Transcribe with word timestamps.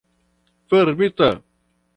fermita 0.69 1.31